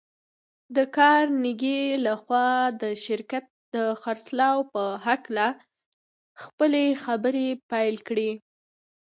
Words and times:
د 0.75 0.77
کارنګي 0.97 1.79
لهخوا 2.05 2.47
د 2.81 2.83
شرکت 3.05 3.45
د 3.75 3.77
خرڅلاو 4.01 4.59
په 4.73 4.83
هکله 5.05 5.47
خپلې 6.43 6.85
خبرې 7.03 7.47
پيل 7.71 7.95
کړې. 8.07 8.31